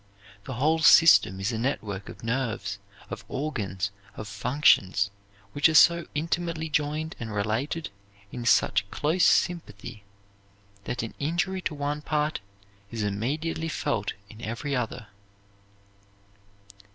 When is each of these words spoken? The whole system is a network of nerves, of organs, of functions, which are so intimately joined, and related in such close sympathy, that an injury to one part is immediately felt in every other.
The 0.45 0.55
whole 0.55 0.79
system 0.79 1.39
is 1.39 1.51
a 1.51 1.59
network 1.59 2.09
of 2.09 2.23
nerves, 2.23 2.79
of 3.11 3.23
organs, 3.27 3.91
of 4.15 4.27
functions, 4.27 5.11
which 5.53 5.69
are 5.69 5.75
so 5.75 6.07
intimately 6.15 6.69
joined, 6.69 7.15
and 7.19 7.31
related 7.31 7.91
in 8.31 8.43
such 8.43 8.89
close 8.89 9.23
sympathy, 9.25 10.03
that 10.85 11.03
an 11.03 11.13
injury 11.19 11.61
to 11.61 11.75
one 11.75 12.01
part 12.01 12.39
is 12.89 13.03
immediately 13.03 13.69
felt 13.69 14.13
in 14.27 14.41
every 14.41 14.75
other. 14.75 15.05